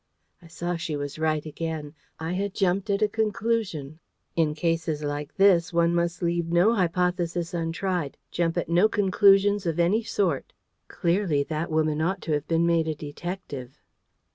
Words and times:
I 0.41 0.47
saw 0.47 0.77
she 0.77 0.97
was 0.97 1.19
right 1.19 1.45
again. 1.45 1.93
I 2.19 2.31
had 2.33 2.55
jumped 2.55 2.89
at 2.89 3.03
a 3.03 3.07
conclusion. 3.07 3.99
In 4.35 4.55
cases 4.55 5.03
like 5.03 5.35
this, 5.35 5.71
one 5.71 5.93
must 5.93 6.23
leave 6.23 6.47
no 6.47 6.73
hypothesis 6.73 7.53
untried, 7.53 8.17
jump 8.31 8.57
at 8.57 8.67
no 8.67 8.89
conclusions 8.89 9.67
of 9.67 9.79
any 9.79 10.01
sort. 10.01 10.53
Clearly, 10.87 11.43
that 11.43 11.69
woman 11.69 12.01
ought 12.01 12.23
to 12.23 12.31
have 12.31 12.47
been 12.47 12.65
made 12.65 12.87
a 12.87 12.95
detective. 12.95 13.79